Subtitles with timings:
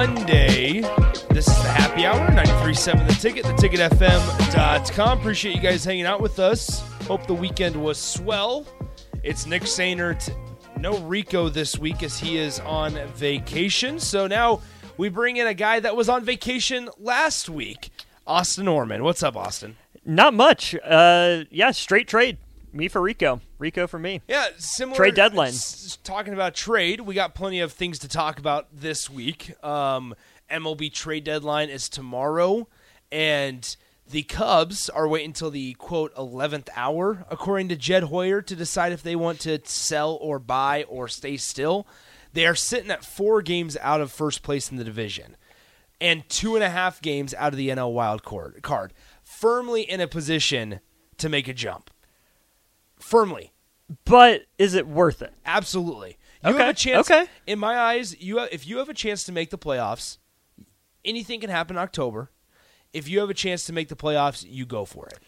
[0.00, 0.80] Monday.
[1.28, 5.18] This is the Happy Hour, 93.7 The Ticket, the theticketfm.com.
[5.18, 6.80] Appreciate you guys hanging out with us.
[7.06, 8.66] Hope the weekend was swell.
[9.22, 10.34] It's Nick Sainert.
[10.78, 14.00] No Rico this week as he is on vacation.
[14.00, 14.62] So now
[14.96, 17.90] we bring in a guy that was on vacation last week,
[18.26, 19.04] Austin Orman.
[19.04, 19.76] What's up, Austin?
[20.06, 20.74] Not much.
[20.82, 22.38] Uh, yeah, straight trade.
[22.72, 23.40] Me for Rico.
[23.58, 24.22] Rico for me.
[24.28, 25.48] Yeah, similar Trade deadline.
[25.48, 29.52] s- talking about trade, we got plenty of things to talk about this week.
[29.64, 30.14] Um,
[30.50, 32.68] MLB trade deadline is tomorrow,
[33.10, 33.76] and
[34.08, 38.92] the Cubs are waiting until the quote eleventh hour, according to Jed Hoyer, to decide
[38.92, 41.86] if they want to sell or buy or stay still.
[42.32, 45.36] They are sitting at four games out of first place in the division,
[46.00, 48.92] and two and a half games out of the NL wild card, card
[49.24, 50.78] firmly in a position
[51.18, 51.90] to make a jump.
[53.00, 53.52] Firmly.
[54.04, 55.32] But is it worth it?
[55.44, 56.16] Absolutely.
[56.44, 57.10] You Okay, have a chance.
[57.10, 57.26] okay.
[57.46, 60.18] In my eyes, you have, if you have a chance to make the playoffs,
[61.04, 62.30] anything can happen in October.
[62.92, 65.18] If you have a chance to make the playoffs, you go for it.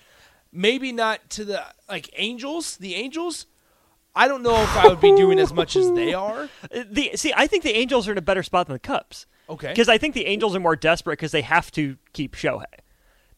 [0.52, 2.76] Maybe not to the like Angels.
[2.76, 3.46] The Angels,
[4.14, 6.48] I don't know if I would be doing as much as they are.
[6.70, 9.26] The see, I think the Angels are in a better spot than the Cubs.
[9.48, 9.68] Okay.
[9.68, 12.64] Because I think the Angels are more desperate because they have to keep Shohei.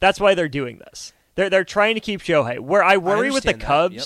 [0.01, 1.13] That's why they're doing this.
[1.35, 2.59] They're they're trying to keep Shohei.
[2.61, 4.05] Where I worry with the Cubs yep.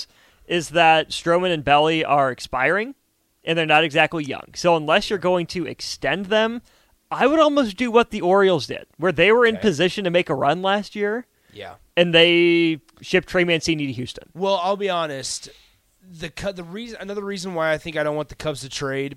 [0.48, 2.94] Is that Stroman and Belly are expiring,
[3.44, 4.53] and they're not exactly young.
[4.54, 6.62] So unless you're going to extend them,
[7.10, 9.62] I would almost do what the Orioles did, where they were in Okay.
[9.62, 11.75] position to make a run last year, Yeah.
[11.97, 14.28] and they shipped Trey Mancini to Houston.
[14.34, 15.48] Well, I'll be honest.
[16.10, 19.16] The the reason another reason why I think I don't want the Cubs to trade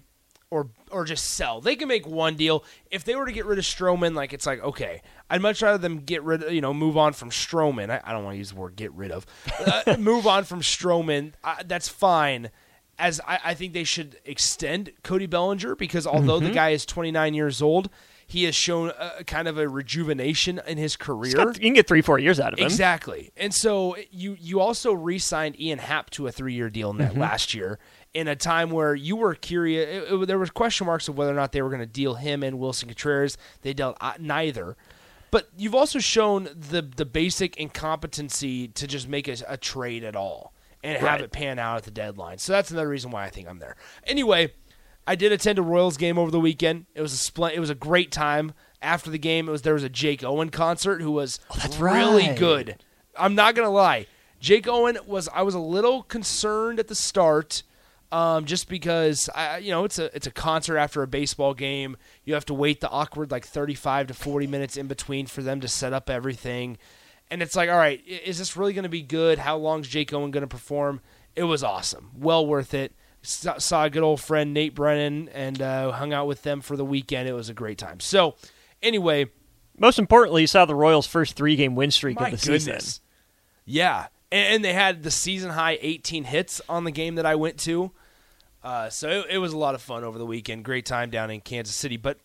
[0.52, 1.62] or or just sell.
[1.62, 2.64] They can make one deal.
[2.92, 5.78] If they were to get rid of Stroman, like it's like okay, I'd much rather
[5.80, 7.90] them get rid of you know move on from Stroman.
[7.90, 9.26] I, I don't want to use the word get rid of.
[9.66, 11.32] Uh, move on from Stroman.
[11.44, 12.52] Uh, that's fine.
[13.00, 17.34] As I, I think they should extend Cody Bellinger because although the guy is 29
[17.34, 17.90] years old,
[18.28, 21.34] he has shown a, kind of a rejuvenation in his career.
[21.34, 22.66] Got- you can get three, four years out of him.
[22.66, 23.32] Exactly.
[23.38, 27.22] And so you you also re-signed Ian Happ to a three-year deal net Mm-hmm.
[27.22, 27.80] last year
[28.14, 29.88] in a time where you were curious.
[30.10, 32.16] It, it- there was question marks of whether or not they were going to deal
[32.16, 33.38] him and Wilson Contreras.
[33.62, 34.76] They dealt uh, neither.
[35.32, 40.16] But you've also shown the the basic incompetency to just make a, a trade at
[40.16, 42.38] all and have it pan out at the deadline.
[42.38, 43.76] So that's another reason why I think I'm there.
[44.06, 44.52] Anyway,
[45.08, 46.86] I did attend a Royals game over the weekend.
[46.96, 48.54] It was a spl- It was a great time.
[48.82, 52.30] After the game, it was there was a Jake Owen concert who was that's really
[52.30, 52.38] right.
[52.40, 52.84] good.
[53.18, 54.08] I'm not gonna lie.
[54.40, 55.30] Jake Owen was.
[55.34, 57.62] I was a little concerned at the start,
[58.12, 61.98] um, just because I, you know, it's a it's a concert after a baseball game.
[62.26, 65.62] You have to wait the awkward like 35 to 40 minutes in between for them
[65.62, 66.78] to set up everything,
[67.30, 69.40] and it's like, all right, is this really gonna be good?
[69.40, 71.02] How long's Jake Owen gonna perform?
[71.36, 72.12] It was awesome.
[72.18, 72.94] Well worth it.
[73.22, 76.76] Saw, saw a good old friend Nate Brennan and uh, hung out with them for
[76.76, 77.30] the weekend.
[77.30, 78.00] It was a great time.
[78.00, 78.36] So,
[78.82, 79.28] anyway,
[79.78, 82.64] Most importantly, you saw the Royals' first three-game win streak of the goodness.
[82.64, 83.04] season.
[83.64, 87.36] Yeah, and, and they had the season high 18 hits on the game that I
[87.36, 87.92] went to.
[88.64, 90.64] Uh, so it, it was a lot of fun over the weekend.
[90.64, 91.98] Great time down in Kansas City.
[91.98, 92.20] But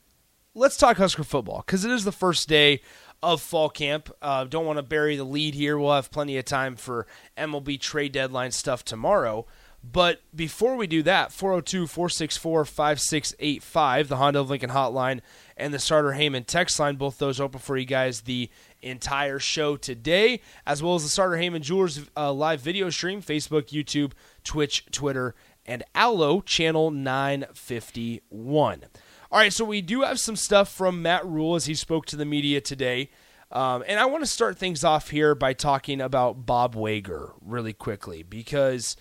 [0.54, 2.80] let's talk Husker football because it is the first day
[3.22, 4.10] of fall camp.
[4.20, 5.78] Uh, don't want to bury the lead here.
[5.78, 9.46] We'll have plenty of time for MLB trade deadline stuff tomorrow.
[9.92, 15.20] But before we do that, 402 464 5685, the Honda of Lincoln hotline,
[15.56, 18.50] and the Sartor Hamann text line, both those open for you guys the
[18.82, 23.68] entire show today, as well as the Sartor Hamann Jewelers uh, live video stream, Facebook,
[23.68, 24.12] YouTube,
[24.42, 25.36] Twitch, Twitter,
[25.66, 28.84] and Allo, channel 951.
[29.30, 32.16] All right, so we do have some stuff from Matt Rhule as he spoke to
[32.16, 33.10] the media today.
[33.50, 37.72] Um, and I want to start things off here by talking about Bob Wager really
[37.72, 38.96] quickly because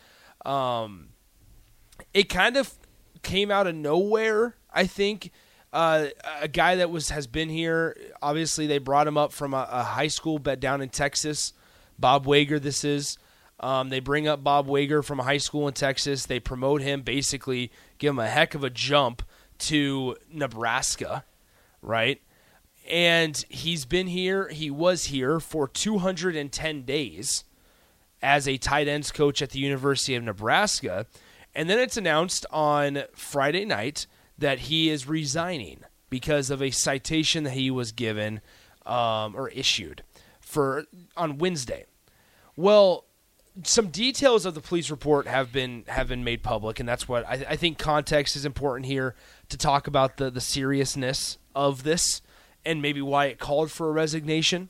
[0.46, 1.10] um,
[2.14, 2.74] it kind of
[3.24, 4.56] came out of nowhere.
[4.72, 5.32] I think
[5.74, 6.08] uh,
[6.42, 7.98] a guy that was has been here.
[8.22, 11.54] Obviously, they brought him up from a, a high school bet down in Texas.
[11.98, 13.18] Bob Wager, this is.
[13.60, 16.26] Um, they bring up Bob Wager from high school in Texas.
[16.26, 19.24] They promote him, basically give him a heck of a jump
[19.60, 21.24] to Nebraska,
[21.82, 22.22] right?
[22.90, 24.48] and he's been here.
[24.50, 27.44] He was here for 210 days
[28.22, 31.06] as a tight ends coach at the University of Nebraska,
[31.54, 34.08] and then it's announced on Friday night
[34.38, 38.42] that he is resigning because of a citation that he was given
[38.86, 40.04] um, or issued
[40.40, 40.86] for
[41.18, 41.86] on Wednesday.
[42.56, 43.05] Well,
[43.64, 47.26] some details of the police report have been have been made public, and that's what
[47.28, 49.16] I, I think context is important here
[49.50, 52.22] to talk about the the seriousness of this
[52.66, 54.70] and maybe why it called for a resignation.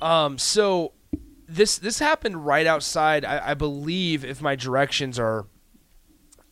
[0.00, 0.92] Um, so
[1.48, 3.24] this this happened right outside.
[3.24, 5.46] I, I believe, if my directions are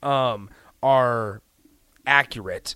[0.02, 0.50] um,
[0.82, 1.42] are
[2.06, 2.74] accurate,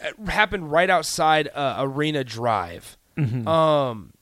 [0.00, 2.96] it happened right outside uh, Arena Drive.
[3.46, 4.14] Um,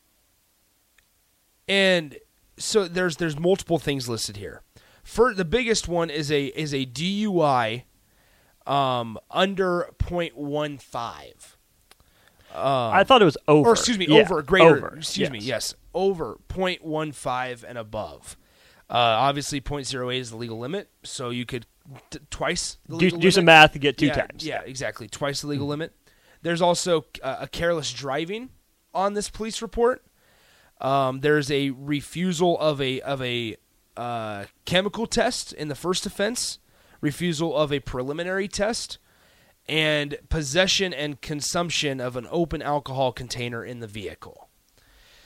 [1.68, 2.16] and
[2.60, 4.62] so there's there's multiple things listed here.
[5.02, 7.84] For the biggest one is a is a DUI
[8.66, 11.56] um, under 0.15.
[12.52, 13.70] I thought it was over.
[13.70, 14.76] Or excuse me, Yeah, over greater.
[14.76, 18.36] over, Excuse me, yes, over 0.15 and above.
[18.88, 21.64] Uh, obviously, 0.08 is the legal limit, so you could
[22.10, 24.44] t- twice the Do, legal do some math to get two yeah, times.
[24.44, 25.94] Yeah, exactly, twice the legal limit.
[26.42, 28.50] There's also uh, a careless driving
[28.92, 30.02] on this police report.
[30.80, 33.56] Um, there's a refusal of a of a
[33.96, 36.58] uh, chemical test in the first offense,
[37.00, 38.98] refusal of a preliminary test,
[39.68, 44.48] and possession and consumption of an open alcohol container in the vehicle.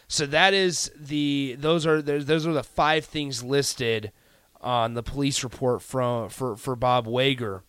[0.08, 4.12] So that is the those are those are the five things listed
[4.60, 7.62] on the police report from for for Bob Wager,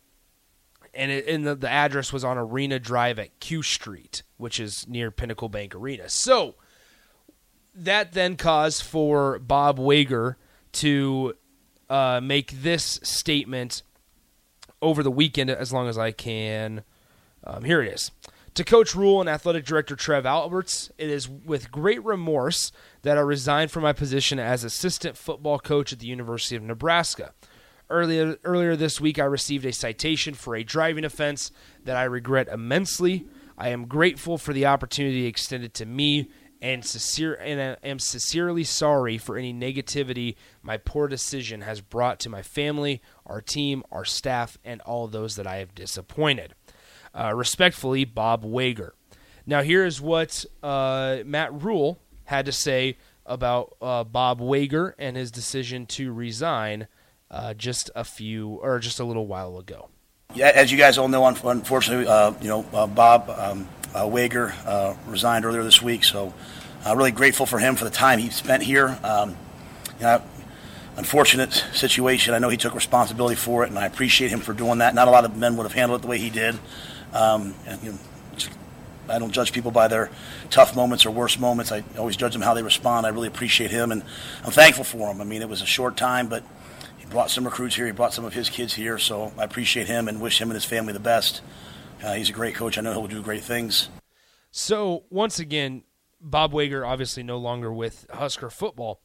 [0.94, 4.88] and it, and the, the address was on Arena Drive at Q Street, which is
[4.88, 6.10] near Pinnacle Bank Arena.
[6.10, 6.56] So
[7.76, 10.38] that then caused for Bob Wager
[10.74, 11.36] to
[11.90, 13.84] uh, make this statement
[14.82, 16.84] over the weekend as long as I can.
[17.44, 18.12] Um, here it is.
[18.56, 23.22] To Coach Rhule and Athletic Director Trev Alberts, it is with great remorse that I
[23.22, 27.34] resign from my position as assistant football coach at the University of Nebraska.
[27.90, 31.52] Earlier, earlier this week, I received a citation for a driving offense
[31.84, 33.28] that I regret immensely.
[33.58, 36.30] I am grateful for the opportunity extended to me
[36.62, 42.20] and sincere and I am sincerely sorry for any negativity my poor decision has brought
[42.22, 46.56] to my family, our team, our staff, and all those that I have disappointed.
[47.14, 48.94] Uh, respectfully, Bob Wager.
[49.46, 55.16] Now, here is what uh, Matt Rhule had to say about uh, Bob Wager and
[55.16, 56.88] his decision to resign
[57.32, 59.90] uh, just a few or just a little while ago.
[60.34, 63.68] Yeah, as you guys all know, unfortunately, uh, you know, uh, Bob um,
[64.04, 66.34] Wager uh, resigned earlier this week, so
[66.86, 68.98] uh, really grateful for him for the time he spent here.
[69.04, 69.38] Um,
[70.00, 70.22] you know,
[70.98, 72.34] unfortunate situation.
[72.34, 74.94] I know he took responsibility for it, and I appreciate him for doing that.
[74.96, 76.56] Not a lot of men would have handled it the way he did.
[77.14, 77.98] Um, and, you know,
[79.08, 80.10] I don't judge people by their
[80.50, 81.72] tough moments or worst moments.
[81.72, 83.06] I always judge them how they respond.
[83.06, 84.04] I really appreciate him, and
[84.44, 85.22] I'm thankful for him.
[85.22, 86.44] I mean, it was a short time, but
[86.98, 87.86] he brought some recruits here.
[87.86, 90.56] He brought some of his kids here, so I appreciate him and wish him and
[90.56, 91.42] his family the best.
[92.04, 92.78] Uh, he's a great coach.
[92.78, 93.90] I know he'll do great things.
[94.52, 95.84] So once again,
[96.22, 99.02] Bob Wager obviously no longer with Husker football,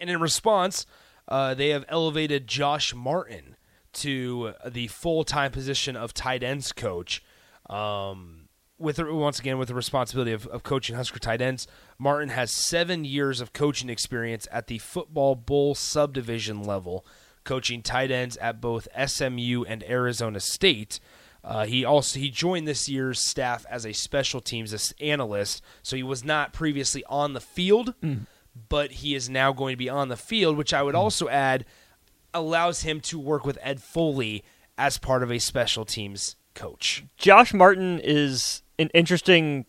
[0.00, 0.86] and in response,
[1.28, 3.56] uh, they have elevated Josh Martin
[3.94, 7.22] to the full time position of tight ends coach.
[7.70, 11.66] Um, with once again with the responsibility of, of coaching Husker tight ends,
[11.98, 17.06] Martin has seven years of coaching experience at the football bowl subdivision level,
[17.44, 20.98] coaching tight ends at both SMU and Arizona State.
[21.44, 26.02] Uh, he also he joined this year's staff as a special teams analyst, so he
[26.02, 27.94] was not previously on the field,
[28.68, 31.66] but he is now going to be on the field, which I would also add
[32.32, 34.42] allows him to work with Ed Foley
[34.78, 37.04] as part of a special teams coach.
[37.16, 39.66] Josh Martin is an interesting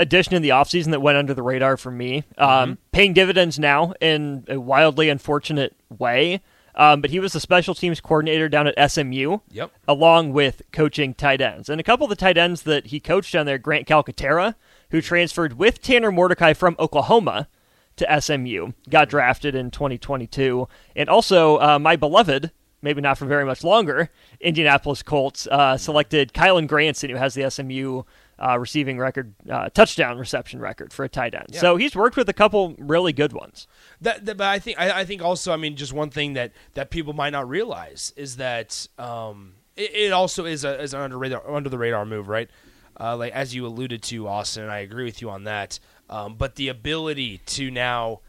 [0.00, 3.94] addition in the offseason that went under the radar for me, um, paying dividends now
[4.00, 6.40] in a wildly unfortunate way.
[6.76, 9.70] Um, but he was the special teams coordinator down at SMU, Yep.
[9.86, 11.68] along with coaching tight ends.
[11.68, 14.56] And a couple of the tight ends that he coached down there, Grant Calcaterra,
[14.90, 17.48] who transferred with Tanner Mordecai from Oklahoma
[17.96, 20.66] to SMU, got drafted in 2022.
[20.96, 22.50] And also, uh, my beloved,
[22.82, 27.48] maybe not for very much longer, Indianapolis Colts uh, selected Kylen Granson, who has the
[27.48, 28.02] SMU
[28.38, 31.46] uh, receiving record, uh, touchdown reception record for a tight end.
[31.60, 33.66] So he's worked with a couple really good ones.
[34.00, 36.52] That, that- but I think I, I think also I mean just one thing that
[36.74, 41.00] that people might not realize is that um, it, it also is a is an
[41.00, 42.50] under radar under the radar move, right?
[42.98, 45.78] Uh, like as you alluded to, Austin, and I agree with you on that.
[46.10, 48.20] Um, but the ability to now,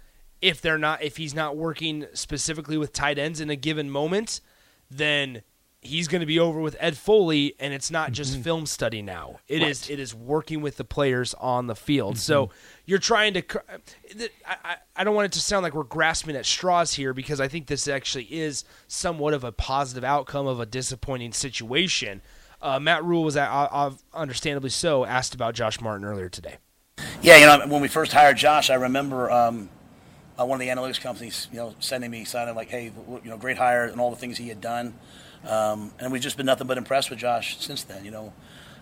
[0.41, 4.41] if they're not, if he's not working specifically with tight ends in a given moment,
[4.89, 5.41] then
[5.85, 9.39] he's going to be over with Ed Foley, and it's not just film study now.
[9.47, 12.17] It is it is working with the players on the field.
[12.17, 12.49] So
[12.85, 13.43] you're trying to.
[14.47, 17.39] I, I, I don't want it to sound like we're grasping at straws here because
[17.39, 22.21] I think this actually is somewhat of a positive outcome of a disappointing situation.
[22.61, 26.57] Uh, Matt Rhule was, uh, uh, understandably so, asked about Josh Martin earlier today.
[27.21, 29.69] Yeah, you know, when we first hired Josh, I remember um,
[30.39, 32.91] uh, one of the analytics companies, you know, sending me signing like, "Hey,
[33.23, 34.93] you know, great hire," and all the things he had done.
[35.47, 38.03] Um, and we've just been nothing but impressed with Josh since then.
[38.03, 38.33] You know,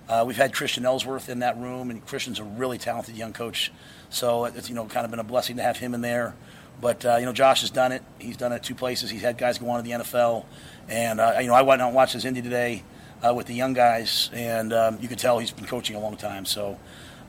[0.07, 3.71] uh, we've had Christian Ellsworth in that room, and Christian's a really talented young coach.
[4.09, 6.35] So it's you know kind of been a blessing to have him in there.
[6.81, 8.03] But uh, you know, Josh has done it.
[8.19, 9.09] He's done it two places.
[9.09, 10.45] He's had guys go on to the NFL,
[10.87, 12.83] and uh, you know, I went out and watched his Indy today
[13.25, 16.17] uh, with the young guys, and um, you could tell he's been coaching a long
[16.17, 16.45] time.
[16.45, 16.79] So.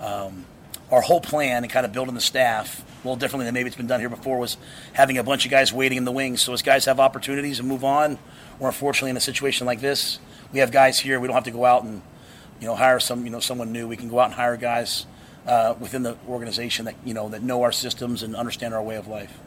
[0.01, 0.45] Um,
[0.91, 3.77] our whole plan and kind of building the staff a little differently than maybe it's
[3.77, 4.57] been done here before was
[4.93, 6.43] having a bunch of guys waiting in the wings.
[6.43, 8.19] So as guys have opportunities and move on,
[8.61, 10.19] or unfortunately in a situation like this,
[10.53, 11.19] we have guys here.
[11.21, 12.03] We don't have to go out and
[12.61, 13.89] you know hire some you know someone new.
[13.89, 15.07] We can go out and hire guys
[15.47, 18.97] uh, within the organization that you know that know our systems and understand our way
[18.97, 19.39] of life.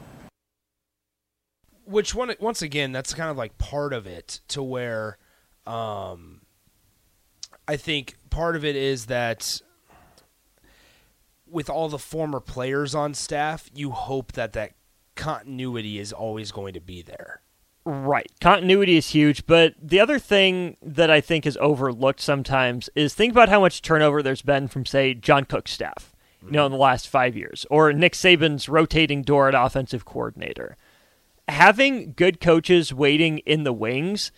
[1.86, 5.18] which one once again that's kind of like part of it to where
[5.66, 6.42] um
[7.68, 9.62] I think part of it is that
[11.50, 14.74] with all the former players on staff, you hope that that
[15.16, 17.42] continuity is always going to be there.
[17.86, 18.30] Right.
[18.42, 23.32] Continuity is huge, but the other thing that I think is overlooked sometimes is think
[23.32, 26.14] about how much turnover there's been from, say, John Cook's staff,
[26.44, 30.76] you know, in the last five years, or Nick Saban's rotating door at offensive coordinator.
[31.48, 34.34] Having good coaches waiting in the wings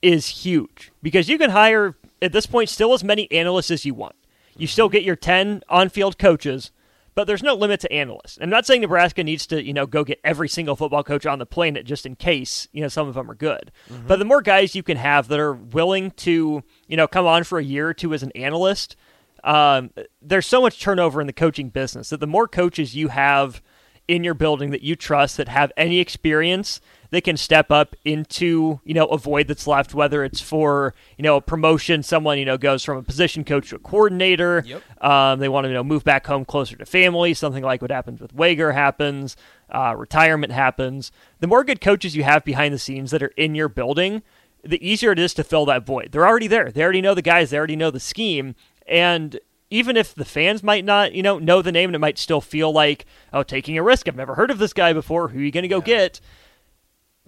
[0.00, 3.92] is huge because you can hire, at this point, still as many analysts as you
[3.92, 4.14] want.
[4.60, 6.70] You still get your 10 on field coaches,
[7.14, 8.38] but there's no limit to analysts.
[8.40, 11.38] I'm not saying Nebraska needs to, you know, go get every single football coach on
[11.38, 13.72] the planet just in case, you know, some of them are good.
[14.06, 17.44] But the more guys you can have that are willing to, you know, come on
[17.44, 18.96] for a year or two as an analyst,
[19.44, 23.62] um, there's so much turnover in the coaching business that the more coaches you have
[24.08, 28.80] in your building that you trust that have any experience they can step up into
[28.84, 32.44] you know a void that's left whether it's for you know a promotion someone you
[32.44, 35.04] know goes from a position coach to a coordinator Yep.
[35.04, 37.90] um, they want to you know move back home closer to family something like what
[37.90, 39.36] happens with Wager happens
[39.70, 43.54] uh, retirement happens the more good coaches you have behind the scenes that are in
[43.54, 44.22] your building
[44.62, 47.22] the easier it is to fill that void they're already there they already know the
[47.22, 48.54] guys they already know the scheme
[48.86, 49.38] and
[49.72, 52.40] even if the fans might not, you know, know the name and it might still
[52.40, 54.08] feel like, oh, taking a risk.
[54.08, 55.28] I've never heard of this guy before.
[55.28, 56.20] Who are you going to go get?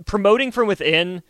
[0.06, 1.22] Promoting from within,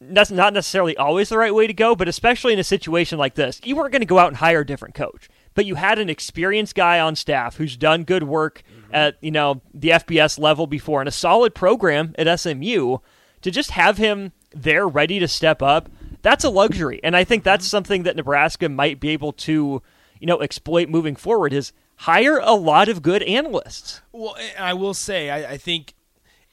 [0.00, 3.34] that's not necessarily always the right way to go, but especially in a situation like
[3.34, 5.28] this, you weren't going to go out and hire a different coach.
[5.54, 8.94] But you had an experienced guy on staff who's done good work mm-hmm.
[8.94, 12.98] at, you know, the FBS level before and a solid program at SMU
[13.42, 15.90] to just have him there ready to step up.
[16.22, 17.00] That's a luxury.
[17.02, 17.70] And I think that's mm-hmm.
[17.70, 19.82] something that Nebraska might be able to
[20.22, 24.00] you know exploit moving forward is hire a lot of good analysts.
[24.12, 25.94] Well, I will say, I, I think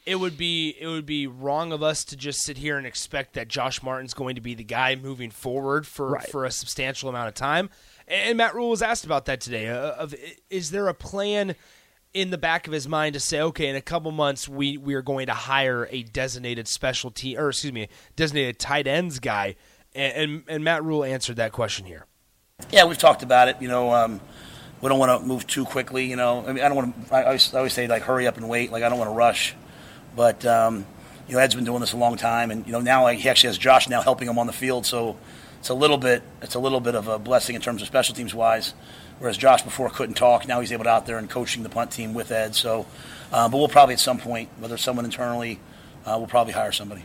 [0.09, 3.33] it would be it would be wrong of us to just sit here and expect
[3.35, 6.27] that Josh Martin's going to be the guy moving forward for Right.
[6.29, 7.69] for a substantial amount of time.
[8.07, 9.67] And, and Matt Rhule was asked about that today.
[9.67, 10.15] Uh, of
[10.49, 11.55] is there a plan
[12.11, 14.95] in the back of his mind to say, okay, in a couple months we we
[14.95, 19.55] are going to hire a designated specialty or excuse me, designated tight ends guy.
[19.93, 22.05] And, and, and Matt Rhule answered that question here.
[22.71, 23.57] Yeah, we've talked about it.
[23.61, 24.19] You know, um,
[24.81, 26.05] we don't want to move too quickly.
[26.09, 27.13] You know, I mean, I don't want to.
[27.15, 28.71] I always, I always say like, hurry up and wait.
[28.71, 29.55] Like, I don't want to rush.
[30.15, 30.85] But um,
[31.27, 33.29] you know, Ed's been doing this a long time, and you know, now like, he
[33.29, 34.85] actually has Josh now helping him on the field.
[34.85, 35.17] So
[35.59, 38.15] it's a little bit, it's a little bit of a blessing in terms of special
[38.15, 38.73] teams wise.
[39.19, 41.91] Whereas Josh before couldn't talk, now he's able to out there and coaching the punt
[41.91, 42.55] team with Ed.
[42.55, 42.85] So,
[43.33, 45.59] uh, but we'll probably at some point, whether it's someone internally,
[46.05, 47.03] uh, we'll probably hire somebody.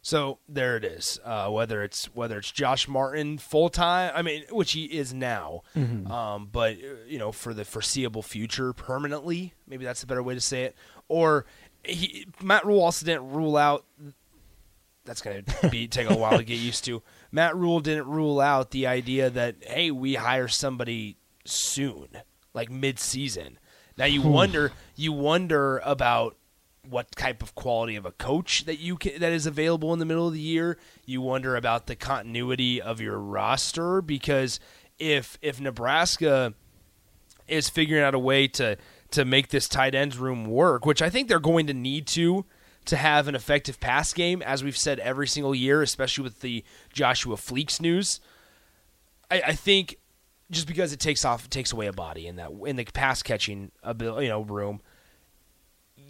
[0.00, 1.20] So there it is.
[1.24, 5.62] Uh, whether it's whether it's Josh Martin full time, I mean, which he is now,
[6.10, 10.34] um, but uh, you know, for the foreseeable future, permanently, maybe that's a better way
[10.34, 10.74] to say it.
[11.06, 11.46] Or
[11.84, 13.84] he, Matt Rhule also didn't rule out.
[15.04, 17.02] That's gonna be take a while to get used to.
[17.32, 22.08] Matt Rhule didn't rule out the idea that hey, we hire somebody soon,
[22.54, 23.58] like mid season.
[23.98, 26.36] Now you wonder, you wonder about
[26.88, 30.04] what type of quality of a coach that you can, that is available in the
[30.04, 30.78] middle of the year.
[31.04, 34.60] You wonder about the continuity of your roster because
[34.98, 36.54] if if Nebraska
[37.48, 38.76] is figuring out a way to
[39.12, 42.44] to make this tight ends room work, which I think they're going to need to
[42.84, 46.64] to have an effective pass game, as we've said every single year, especially with the
[46.92, 48.18] Joshua Fleeks news.
[49.30, 49.96] I, I think
[50.50, 53.70] just because it takes off takes away a body in that in the pass catching
[53.84, 54.82] abil- you know room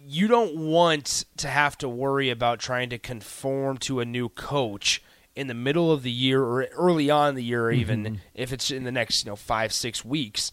[0.05, 5.01] you don't want to have to worry about trying to conform to a new coach
[5.35, 8.15] in the middle of the year or early on in the year, or even mm-hmm.
[8.33, 10.51] if it's in the next you know five six weeks,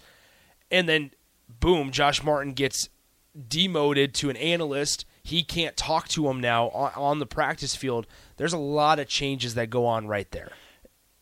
[0.71, 1.11] and then
[1.59, 2.89] boom, Josh Martin gets
[3.49, 5.05] demoted to an analyst.
[5.23, 8.07] He can't talk to him now on, on the practice field.
[8.37, 10.53] There's a lot of changes that go on right there.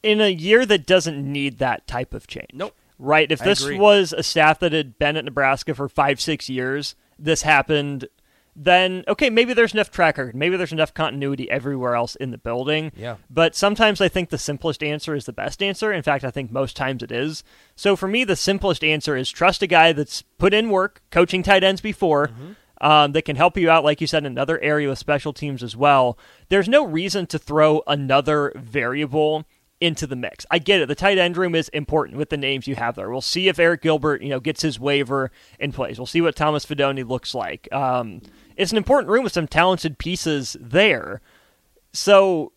[0.02, 2.50] In a year that doesn't need that type of change.
[2.52, 2.74] Nope.
[2.98, 3.30] Right?
[3.30, 3.78] If I this agree.
[3.78, 8.08] was a staff that had been at Nebraska for five, six years, this happened,
[8.60, 10.34] then okay, maybe there's enough track record.
[10.34, 12.90] Maybe there's enough continuity everywhere else in the building.
[12.96, 13.16] Yeah.
[13.30, 15.92] But sometimes I think the simplest answer is the best answer.
[15.92, 17.44] In fact, I think most times it is.
[17.76, 21.42] So for me, the simplest answer is trust a guy that's put in work, coaching
[21.42, 22.30] tight ends before,
[22.80, 25.62] um, that can help you out, like you said, in another area with special teams
[25.62, 26.18] as well.
[26.48, 29.46] There's no reason to throw another variable
[29.80, 30.44] into the mix.
[30.50, 30.88] I get it.
[30.88, 33.10] The tight end room is important with the names you have there.
[33.10, 35.98] We'll see if Arik Gilbert, you know, gets his waiver in place.
[35.98, 37.68] We'll see what Thomas Fidone looks like.
[37.72, 38.20] Um,
[38.58, 41.22] it's an important room with some talented pieces there.
[41.92, 42.52] So,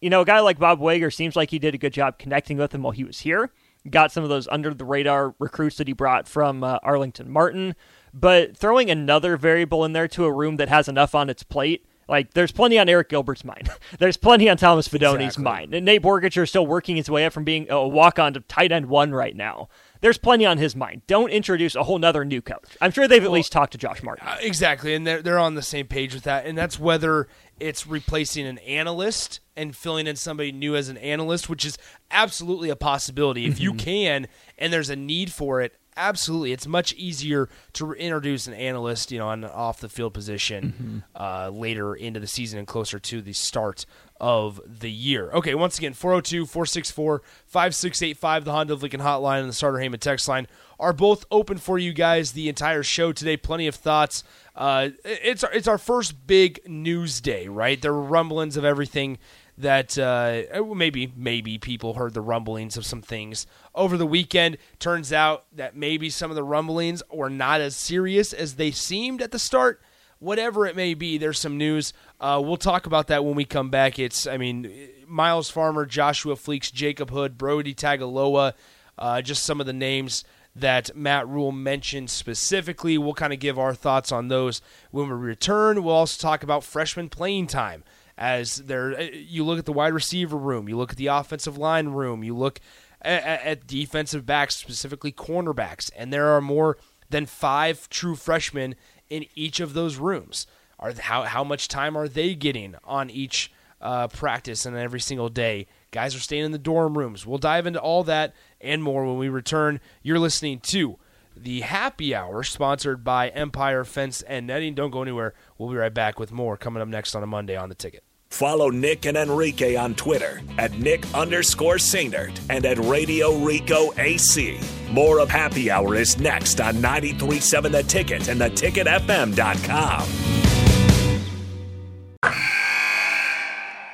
[0.00, 2.58] you know, a guy like Bob Wager seems like he did a good job connecting
[2.58, 3.50] with him while he was here.
[3.88, 7.74] Got some of those under the radar recruits that he brought from uh, Arlington Martin,
[8.12, 11.86] but throwing another variable in there to a room that has enough on its plate.
[12.08, 13.70] Like, there's plenty on Arik Gilbert's mind.
[13.98, 15.44] there's plenty on Thomas Fidone's Exactly.
[15.44, 15.74] mind.
[15.74, 18.40] And Nate Boerkircher is still working his way up from being a walk on to
[18.40, 19.68] tight end one right now.
[20.00, 21.02] There's plenty on his mind.
[21.06, 22.76] Don't introduce a whole nother new coach.
[22.80, 24.26] I'm sure they've at least talked to Josh Martin.
[24.26, 27.28] Uh, exactly, and they're they're on the same page with that, and that's whether
[27.60, 31.76] it's replacing an analyst and filling in somebody new as an analyst, which is
[32.10, 35.76] absolutely a possibility if you can, and there's a need for it.
[35.96, 39.88] Absolutely, it's much easier to re- introduce an analyst, you know, on an off the
[39.88, 43.84] field position uh, later into the season and closer to the start
[44.20, 45.30] of the year.
[45.32, 50.00] Okay, once again, 402 464 5685, the Honda of Lincoln hotline and the Sartor Hamann
[50.00, 50.46] text line
[50.80, 53.36] are both open for you guys the entire show today.
[53.36, 54.22] Plenty of thoughts.
[54.54, 57.80] Uh, it's, our, it's our first big news day, right?
[57.80, 59.18] There were rumblings of everything
[59.58, 60.42] that uh,
[60.74, 64.56] maybe maybe people heard the rumblings of some things over the weekend.
[64.78, 69.20] Turns out that maybe some of the rumblings were not as serious as they seemed
[69.20, 69.80] at the start
[70.18, 71.92] whatever it may be, there's some news.
[72.20, 73.98] Uh, we'll talk about that when we come back.
[73.98, 74.70] It's, I mean,
[75.06, 78.54] Miles Farmer, Joshua Fleeks, Jacob Hood, Brodie Tagaloa,
[78.98, 80.24] uh, just some of the names
[80.56, 82.98] that Matt Rhule mentioned specifically.
[82.98, 85.82] We'll kind of give our thoughts on those when we return.
[85.82, 87.84] We'll also talk about freshman playing time.
[88.16, 91.88] As there, you look at the wide receiver room, you look at the offensive line
[91.88, 92.58] room, you look
[93.00, 96.78] at, at defensive backs, specifically cornerbacks, and there are more
[97.10, 98.74] than five true freshmen
[99.10, 100.46] in each of those rooms.
[100.78, 105.28] Are how how much time are they getting on each uh, practice and every single
[105.28, 105.66] day?
[105.90, 107.26] Guys are staying in the dorm rooms.
[107.26, 109.80] We'll dive into all that and more when we return.
[110.02, 110.98] You're listening to
[111.36, 114.74] the Happy Hour, sponsored by Empire Fence and Netting.
[114.74, 115.34] Don't go anywhere.
[115.56, 118.04] We'll be right back with more coming up next on a Monday on the ticket.
[118.30, 124.60] Follow Nick and Enrique on Twitter at Nick underscore Sainert and at Radio Rico AC.
[124.92, 130.08] More of Happy Hour is next on 937 The Ticket and theticketfm.com.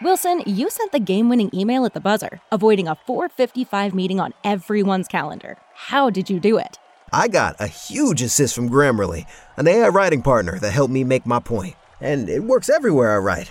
[0.02, 4.34] Wilson, you sent the game winning email at the buzzer, avoiding a 455 meeting on
[4.42, 5.56] everyone's calendar.
[5.74, 6.78] How did you do it?
[7.10, 9.24] I got a huge assist from Grammarly,
[9.56, 11.76] an AI writing partner that helped me make my point.
[12.00, 13.50] And it works everywhere I write.